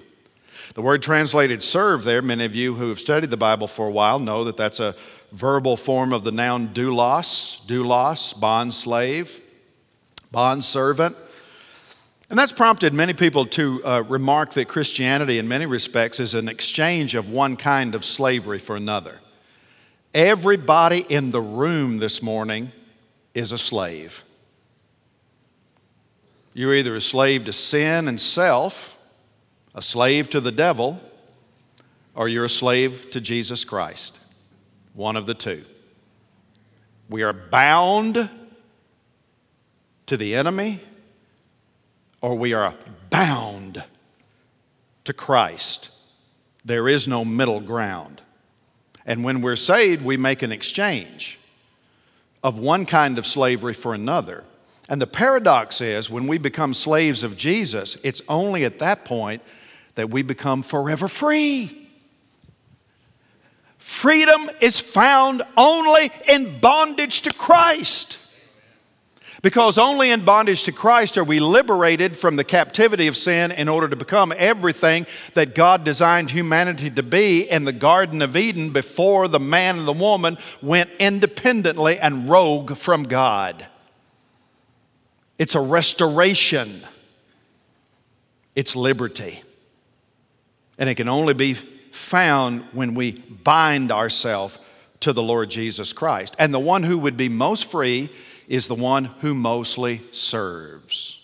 [0.74, 3.90] The word translated serve there, many of you who have studied the Bible for a
[3.90, 4.94] while know that that's a
[5.32, 9.40] verbal form of the noun doulos, doulos, bond slave,
[10.30, 11.16] bond servant.
[12.30, 16.48] And that's prompted many people to uh, remark that Christianity, in many respects, is an
[16.48, 19.20] exchange of one kind of slavery for another.
[20.14, 22.72] Everybody in the room this morning
[23.34, 24.23] is a slave.
[26.54, 28.96] You're either a slave to sin and self,
[29.74, 31.00] a slave to the devil,
[32.14, 34.16] or you're a slave to Jesus Christ.
[34.92, 35.64] One of the two.
[37.10, 38.30] We are bound
[40.06, 40.78] to the enemy,
[42.22, 42.74] or we are
[43.10, 43.82] bound
[45.02, 45.90] to Christ.
[46.64, 48.22] There is no middle ground.
[49.04, 51.38] And when we're saved, we make an exchange
[52.44, 54.44] of one kind of slavery for another.
[54.88, 59.42] And the paradox is when we become slaves of Jesus, it's only at that point
[59.94, 61.88] that we become forever free.
[63.78, 68.18] Freedom is found only in bondage to Christ.
[69.42, 73.68] Because only in bondage to Christ are we liberated from the captivity of sin in
[73.68, 78.70] order to become everything that God designed humanity to be in the Garden of Eden
[78.70, 83.66] before the man and the woman went independently and rogue from God.
[85.38, 86.82] It's a restoration,
[88.54, 89.42] it's liberty.
[90.78, 94.58] And it can only be found when we bind ourselves
[95.00, 96.34] to the Lord Jesus Christ.
[96.38, 98.10] And the one who would be most free
[98.48, 101.20] is the one who mostly serves.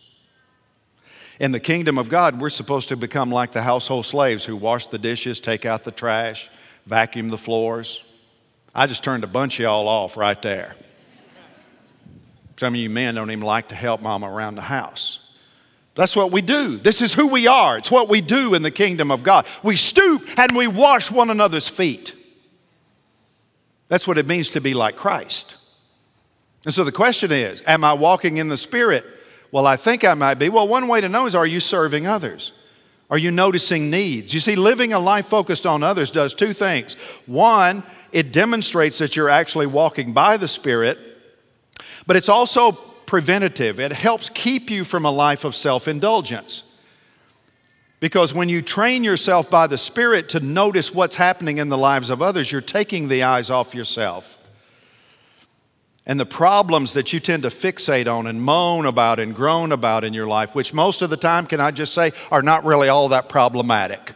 [1.40, 4.86] In the kingdom of God, we're supposed to become like the household slaves who wash
[4.86, 6.50] the dishes, take out the trash,
[6.86, 8.02] vacuum the floors.
[8.74, 10.76] I just turned a bunch of y'all off right there.
[12.60, 15.30] Some of you men don't even like to help mama around the house.
[15.94, 16.76] That's what we do.
[16.76, 17.78] This is who we are.
[17.78, 19.46] It's what we do in the kingdom of God.
[19.62, 22.14] We stoop and we wash one another's feet.
[23.88, 25.56] That's what it means to be like Christ.
[26.66, 29.06] And so the question is Am I walking in the Spirit?
[29.50, 30.50] Well, I think I might be.
[30.50, 32.52] Well, one way to know is are you serving others?
[33.08, 34.34] Are you noticing needs?
[34.34, 36.92] You see, living a life focused on others does two things.
[37.24, 41.09] One, it demonstrates that you're actually walking by the Spirit,
[42.10, 43.78] but it's also preventative.
[43.78, 46.64] It helps keep you from a life of self indulgence.
[48.00, 52.10] Because when you train yourself by the Spirit to notice what's happening in the lives
[52.10, 54.40] of others, you're taking the eyes off yourself
[56.04, 60.02] and the problems that you tend to fixate on and moan about and groan about
[60.02, 62.88] in your life, which most of the time, can I just say, are not really
[62.88, 64.14] all that problematic.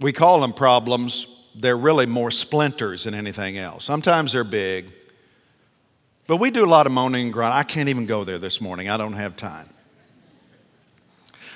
[0.00, 1.26] We call them problems,
[1.58, 3.84] they're really more splinters than anything else.
[3.84, 4.92] Sometimes they're big,
[6.26, 7.54] but we do a lot of moaning and groaning.
[7.54, 9.68] I can't even go there this morning, I don't have time.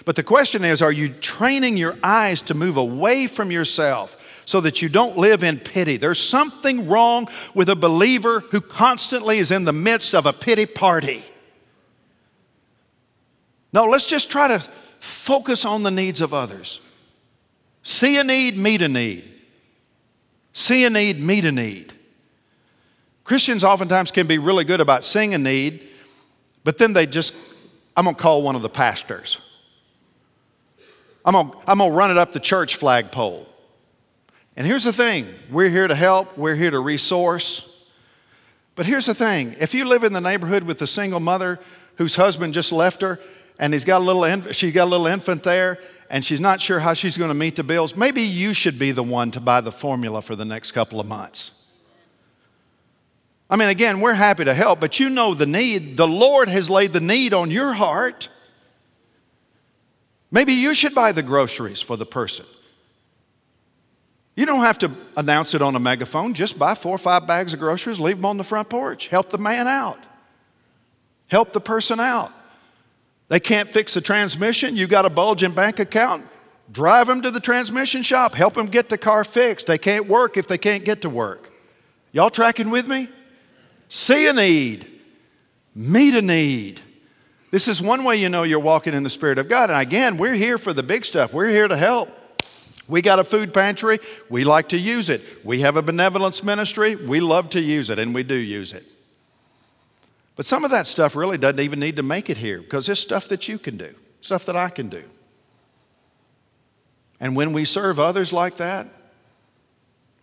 [0.04, 4.16] But the question is are you training your eyes to move away from yourself
[4.50, 5.96] so that you don't live in pity.
[5.96, 10.66] There's something wrong with a believer who constantly is in the midst of a pity
[10.66, 11.22] party.
[13.72, 14.58] No, let's just try to
[14.98, 16.80] focus on the needs of others.
[17.84, 19.39] See a need, meet a need.
[20.52, 21.92] See a need, meet a need.
[23.24, 25.82] Christians oftentimes can be really good about seeing a need,
[26.64, 27.34] but then they just,
[27.96, 29.38] I'm gonna call one of the pastors.
[31.24, 33.46] I'm gonna, I'm gonna run it up the church flagpole.
[34.56, 37.66] And here's the thing we're here to help, we're here to resource.
[38.74, 41.60] But here's the thing if you live in the neighborhood with a single mother
[41.96, 43.20] whose husband just left her,
[43.58, 45.78] and he's got a little inf- she got a little infant there,
[46.10, 48.90] and she's not sure how she's going to meet the bills, maybe you should be
[48.90, 51.52] the one to buy the formula for the next couple of months.
[53.48, 55.96] I mean, again, we're happy to help, but you know the need.
[55.96, 58.28] The Lord has laid the need on your heart.
[60.30, 62.46] Maybe you should buy the groceries for the person.
[64.36, 66.34] You don't have to announce it on a megaphone.
[66.34, 69.08] Just buy four or five bags of groceries, leave them on the front porch.
[69.08, 69.98] Help the man out.
[71.26, 72.32] Help the person out.
[73.30, 74.76] They can't fix the transmission.
[74.76, 76.26] You got a bulging bank account.
[76.72, 78.34] Drive them to the transmission shop.
[78.34, 79.68] Help them get the car fixed.
[79.68, 81.52] They can't work if they can't get to work.
[82.10, 83.08] Y'all tracking with me?
[83.88, 84.86] See a need,
[85.74, 86.80] meet a need.
[87.52, 89.70] This is one way you know you're walking in the Spirit of God.
[89.70, 92.08] And again, we're here for the big stuff, we're here to help.
[92.88, 95.22] We got a food pantry, we like to use it.
[95.44, 98.84] We have a benevolence ministry, we love to use it, and we do use it.
[100.40, 102.98] But some of that stuff really doesn't even need to make it here because it's
[102.98, 105.04] stuff that you can do, stuff that I can do.
[107.20, 108.86] And when we serve others like that,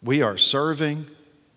[0.02, 1.06] we are serving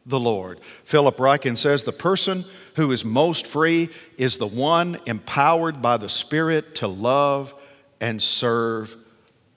[0.05, 0.61] the Lord.
[0.85, 2.45] Philip Ryken says the person
[2.77, 3.89] who is most free
[4.19, 7.55] is the one empowered by the Spirit to love
[7.99, 8.95] and serve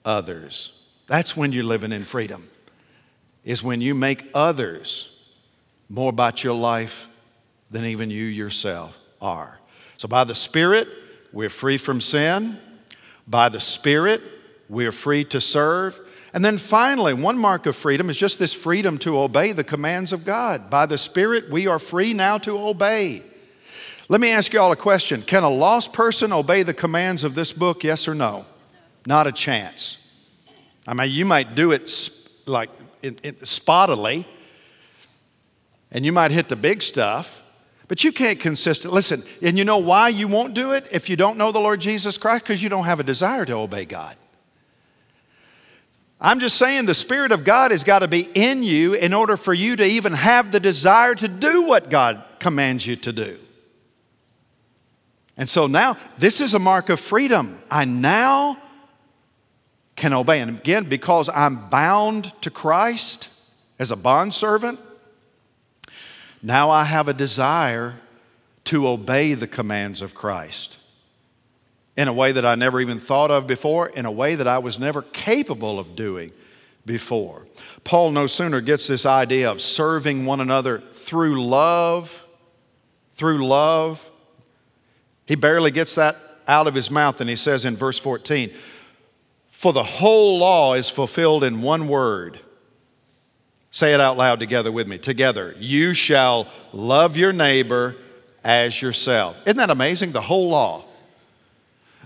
[0.06, 0.72] others.
[1.08, 2.48] That's when you're living in freedom,
[3.44, 5.26] is when you make others
[5.90, 7.08] more about your life
[7.74, 9.58] than even you yourself are.
[9.96, 10.86] So, by the Spirit,
[11.32, 12.56] we're free from sin.
[13.26, 14.22] By the Spirit,
[14.68, 15.98] we're free to serve.
[16.32, 20.12] And then finally, one mark of freedom is just this freedom to obey the commands
[20.12, 20.70] of God.
[20.70, 23.24] By the Spirit, we are free now to obey.
[24.08, 27.34] Let me ask you all a question Can a lost person obey the commands of
[27.34, 28.46] this book, yes or no?
[29.04, 29.98] Not a chance.
[30.86, 31.90] I mean, you might do it
[32.46, 32.70] like
[33.02, 34.26] in, in, spottily,
[35.90, 37.40] and you might hit the big stuff,
[37.88, 38.92] but you can't consistent.
[38.92, 41.80] Listen, and you know why you won't do it if you don't know the Lord
[41.80, 42.44] Jesus Christ?
[42.44, 44.16] Because you don't have a desire to obey God.
[46.20, 49.36] I'm just saying the Spirit of God has got to be in you in order
[49.36, 53.38] for you to even have the desire to do what God commands you to do.
[55.36, 57.60] And so now, this is a mark of freedom.
[57.70, 58.56] I now
[59.96, 60.40] can obey.
[60.40, 63.28] And again, because I'm bound to Christ
[63.78, 64.80] as a bondservant,
[66.44, 67.94] now I have a desire
[68.64, 70.76] to obey the commands of Christ
[71.96, 74.58] in a way that I never even thought of before, in a way that I
[74.58, 76.32] was never capable of doing
[76.84, 77.46] before.
[77.82, 82.24] Paul no sooner gets this idea of serving one another through love,
[83.14, 84.06] through love.
[85.24, 86.16] He barely gets that
[86.46, 88.52] out of his mouth, and he says in verse 14,
[89.48, 92.40] For the whole law is fulfilled in one word.
[93.74, 94.98] Say it out loud together with me.
[94.98, 97.96] Together, you shall love your neighbor
[98.44, 99.36] as yourself.
[99.46, 100.12] Isn't that amazing?
[100.12, 100.84] The whole law.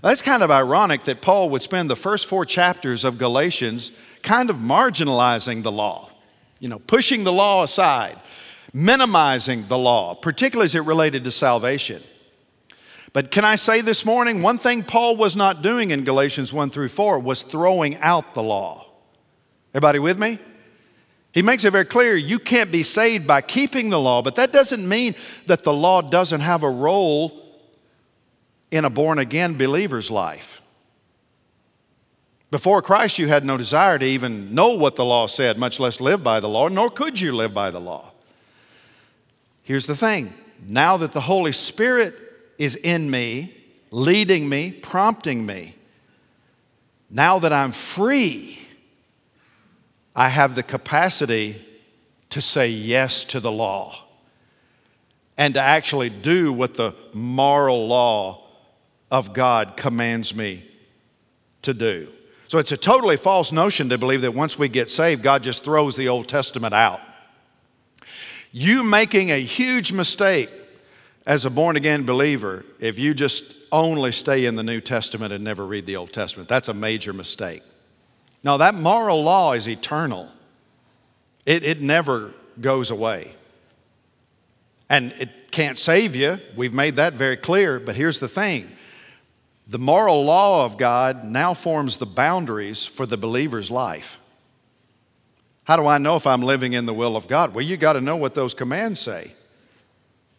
[0.01, 3.91] That's kind of ironic that Paul would spend the first four chapters of Galatians
[4.23, 6.09] kind of marginalizing the law,
[6.57, 8.17] you know, pushing the law aside,
[8.73, 12.01] minimizing the law, particularly as it related to salvation.
[13.13, 16.71] But can I say this morning, one thing Paul was not doing in Galatians 1
[16.71, 18.87] through 4 was throwing out the law.
[19.75, 20.39] Everybody with me?
[21.39, 24.51] He makes it very clear you can't be saved by keeping the law, but that
[24.51, 25.15] doesn't mean
[25.45, 27.31] that the law doesn't have a role
[28.71, 30.61] in a born again believer's life.
[32.51, 36.01] Before Christ, you had no desire to even know what the law said, much less
[36.01, 38.11] live by the law, nor could you live by the law.
[39.63, 40.33] Here's the thing
[40.67, 42.15] now that the Holy Spirit
[42.57, 43.55] is in me,
[43.91, 45.73] leading me, prompting me,
[47.09, 48.58] now that I'm free,
[50.15, 51.65] I have the capacity
[52.31, 54.05] to say yes to the law
[55.37, 58.43] and to actually do what the moral law
[59.09, 60.65] of God commands me
[61.61, 62.09] to do.
[62.47, 65.63] So it's a totally false notion to believe that once we get saved, God just
[65.63, 66.99] throws the Old Testament out.
[68.51, 70.49] You making a huge mistake
[71.25, 75.43] as a born again believer if you just only stay in the New Testament and
[75.43, 76.49] never read the Old Testament.
[76.49, 77.61] That's a major mistake.
[78.43, 80.29] Now, that moral law is eternal,
[81.45, 83.33] it, it never goes away.
[84.89, 86.39] And it can't save you.
[86.55, 87.79] We've made that very clear.
[87.79, 88.69] But here's the thing
[89.67, 94.17] the moral law of God now forms the boundaries for the believer's life.
[95.65, 97.53] How do I know if I'm living in the will of God?
[97.53, 99.33] Well, you got to know what those commands say.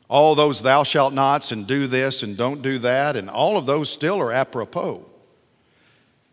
[0.09, 3.67] All those thou shalt nots and do this and don't do that, and all of
[3.67, 5.07] those still are apropos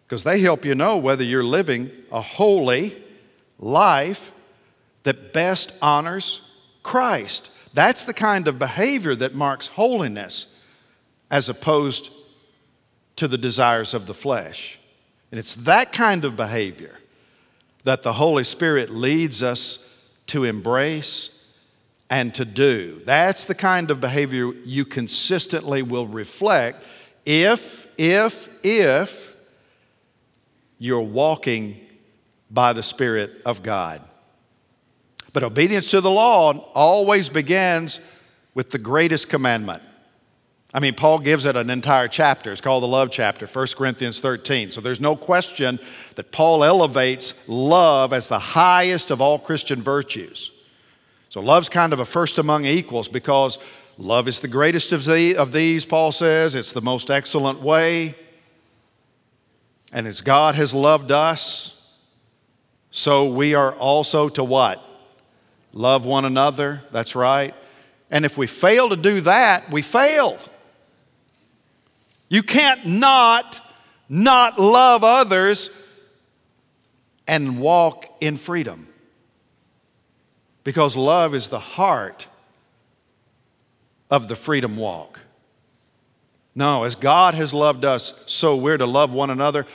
[0.07, 2.95] because they help you know whether you're living a holy
[3.59, 4.31] life
[5.03, 6.39] that best honors
[6.81, 7.51] Christ.
[7.73, 10.47] That's the kind of behavior that marks holiness
[11.29, 12.09] as opposed
[13.17, 14.79] to the desires of the flesh.
[15.29, 16.97] And it's that kind of behavior
[17.83, 19.93] that the Holy Spirit leads us
[20.27, 21.53] to embrace
[22.09, 23.01] and to do.
[23.03, 26.81] That's the kind of behavior you consistently will reflect
[27.25, 29.26] if, if, if
[30.79, 31.79] you're walking
[32.49, 34.01] by the Spirit of God.
[35.33, 37.99] But obedience to the law always begins
[38.53, 39.83] with the greatest commandment
[40.73, 42.51] I mean, Paul gives it an entire chapter.
[42.51, 44.71] It's called the love chapter, 1 Corinthians 13.
[44.71, 45.79] So there's no question
[46.15, 50.51] that Paul elevates love as the highest of all Christian virtues.
[51.29, 53.59] So love's kind of a first among equals because
[53.97, 56.53] love is the greatest of, the, of these, Paul says.
[56.53, 58.15] It's the most excellent way.
[59.91, 61.73] And as God has loved us,
[62.91, 64.83] so we are also to what?
[65.71, 66.81] Love one another.
[66.91, 67.53] That's right.
[68.09, 70.39] And if we fail to do that, we fail.
[72.29, 73.61] You can't not
[74.09, 75.69] not love others
[77.27, 78.87] and walk in freedom.
[80.63, 82.27] Because love is the heart
[84.09, 85.19] of the freedom walk.
[86.57, 89.67] No, as God has loved us, so we're to love one another.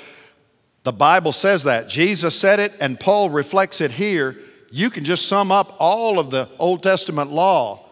[0.82, 1.88] The Bible says that.
[1.88, 4.36] Jesus said it, and Paul reflects it here.
[4.68, 7.84] You can just sum up all of the Old Testament law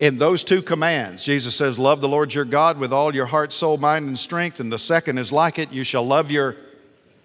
[0.00, 1.22] in those two commands.
[1.22, 4.58] Jesus says, Love the Lord your God with all your heart, soul, mind, and strength.
[4.58, 6.56] And the second is like it you shall love your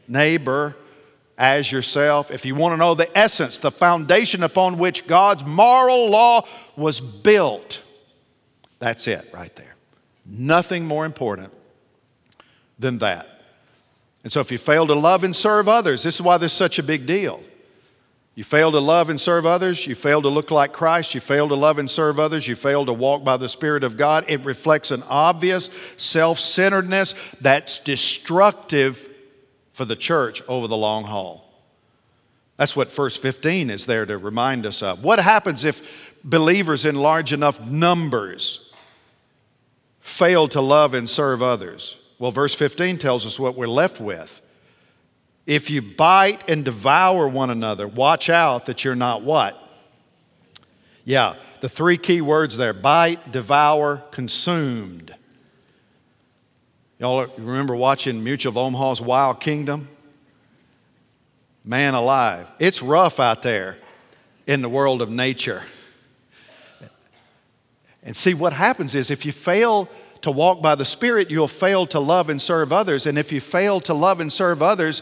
[0.07, 0.75] neighbor
[1.39, 2.29] as yourself.
[2.29, 6.99] If you want to know the essence, the foundation upon which God's moral law was
[7.01, 7.81] built,
[8.77, 9.76] that's it right there.
[10.27, 11.53] Nothing more important
[12.77, 13.27] than that.
[14.23, 16.57] And so, if you fail to love and serve others, this is why this is
[16.57, 17.41] such a big deal.
[18.35, 21.47] You fail to love and serve others, you fail to look like Christ, you fail
[21.47, 24.25] to love and serve others, you fail to walk by the Spirit of God.
[24.27, 29.07] It reflects an obvious self centeredness that's destructive
[29.71, 31.51] for the church over the long haul.
[32.57, 35.03] That's what verse 15 is there to remind us of.
[35.03, 38.66] What happens if believers in large enough numbers
[40.07, 41.97] fail to love and serve others?
[42.17, 44.41] Well, verse 15 tells us what we're left with.
[45.45, 49.61] If you bite and devour one another, watch out that you're not what?
[51.03, 55.13] Yeah, the three key words there bite, devour, consumed.
[56.99, 59.87] Y'all remember watching Mutual of Omaha's Wild Kingdom?
[61.63, 62.47] Man alive.
[62.59, 63.77] It's rough out there
[64.47, 65.63] in the world of nature.
[68.03, 69.89] And see, what happens is if you fail
[70.21, 73.05] to walk by the Spirit, you'll fail to love and serve others.
[73.05, 75.01] And if you fail to love and serve others,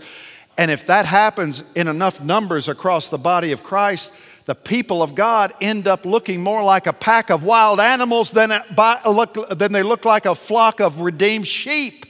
[0.57, 4.11] and if that happens in enough numbers across the body of Christ,
[4.45, 8.49] the people of God end up looking more like a pack of wild animals than,
[8.49, 12.05] than they look like a flock of redeemed sheep.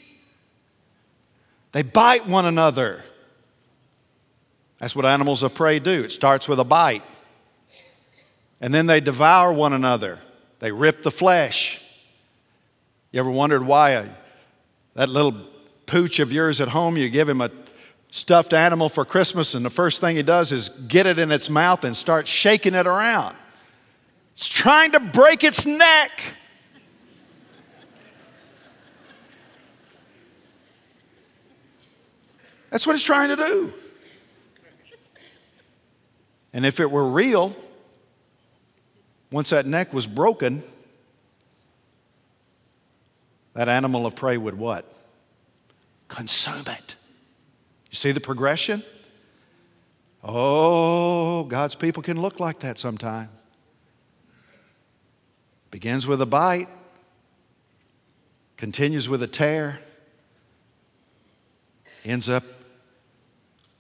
[1.71, 3.03] They bite one another.
[4.79, 6.03] That's what animals of prey do.
[6.03, 7.03] It starts with a bite.
[8.61, 10.19] And then they devour one another,
[10.59, 11.81] they rip the flesh.
[13.11, 14.07] You ever wondered why a,
[14.93, 15.35] that little
[15.85, 17.51] pooch of yours at home, you give him a
[18.11, 21.49] stuffed animal for Christmas, and the first thing he does is get it in its
[21.49, 23.35] mouth and start shaking it around?
[24.33, 26.11] It's trying to break its neck.
[32.69, 33.73] That's what it's trying to do.
[36.51, 37.55] And if it were real,
[39.31, 40.63] once that neck was broken,
[43.53, 44.85] that animal of prey would what?
[46.07, 46.95] Consume it.
[47.89, 48.83] You see the progression?
[50.23, 53.29] Oh, God's people can look like that sometime.
[55.71, 56.67] Begins with a bite,
[58.57, 59.79] continues with a tear,
[62.03, 62.43] ends up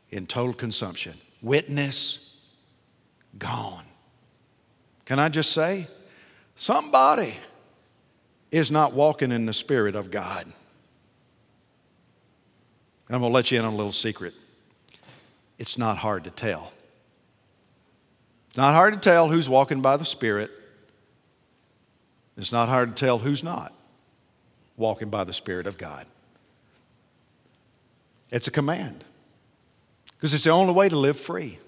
[0.09, 1.19] in total consumption.
[1.41, 2.41] Witness
[3.37, 3.85] gone.
[5.05, 5.87] Can I just say,
[6.57, 7.35] somebody
[8.51, 10.45] is not walking in the Spirit of God.
[13.09, 14.33] I'm going to let you in on a little secret.
[15.59, 16.71] It's not hard to tell.
[18.47, 20.49] It's not hard to tell who's walking by the Spirit.
[22.37, 23.73] It's not hard to tell who's not
[24.75, 26.05] walking by the Spirit of God.
[28.31, 29.03] It's a command
[30.17, 31.59] because it's the only way to live free.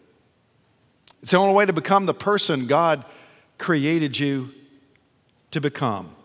[1.22, 3.06] It's the only way to become the person God
[3.58, 4.52] created you
[5.52, 6.16] to become.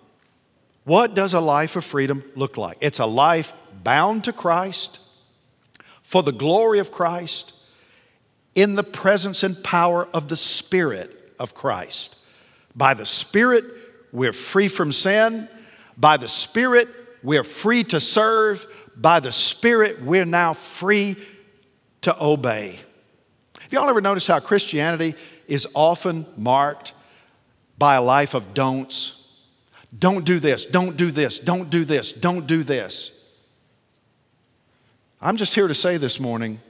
[0.85, 2.79] What does a life of freedom look like?
[2.81, 3.53] It's a life
[3.85, 4.99] bound to Christ,
[6.03, 7.53] for the glory of Christ,
[8.55, 12.17] in the presence and power of the Spirit of Christ.
[12.75, 13.65] By the Spirit,
[14.13, 15.49] we're free from sin.
[15.97, 16.89] By the Spirit,
[17.23, 18.67] we're free to serve.
[18.97, 21.17] By the Spirit, we're now free
[22.03, 22.79] to obey.
[23.61, 25.15] Have y'all ever noticed how Christianity
[25.47, 26.93] is often marked
[27.83, 29.27] by a life of don'ts?
[29.99, 33.11] Don't do this, don't do this, don't do this, don't do this.
[35.21, 36.61] I'm just here to say this morning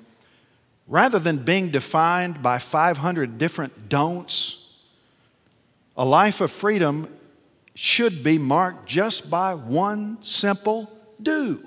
[0.88, 4.78] rather than being defined by 500 different don'ts,
[5.98, 7.06] a life of freedom
[7.74, 10.90] should be marked just by one simple
[11.20, 11.62] do.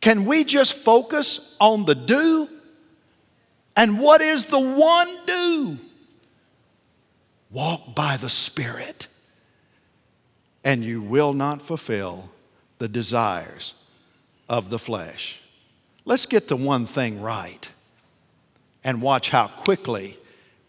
[0.00, 2.48] Can we just focus on the do?
[3.74, 5.78] And what is the one do?
[7.52, 9.08] Walk by the Spirit
[10.64, 12.30] and you will not fulfill
[12.78, 13.74] the desires
[14.48, 15.40] of the flesh.
[16.04, 17.68] Let's get the one thing right
[18.84, 20.18] and watch how quickly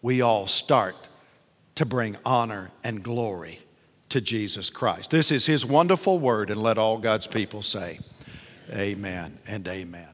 [0.02, 0.96] we all start
[1.74, 3.60] to bring honor and glory
[4.10, 5.10] to Jesus Christ.
[5.10, 7.98] This is His wonderful word, and let all God's people say,
[8.72, 10.13] Amen and amen.